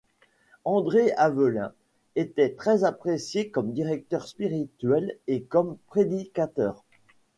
André 0.65 1.11
Avellin 1.11 1.73
était 2.15 2.55
très 2.55 2.83
apprécié 2.85 3.51
comme 3.51 3.71
directeur 3.71 4.27
spirituel 4.27 5.19
et 5.27 5.43
comme 5.43 5.77
prédicateur. 5.85 6.83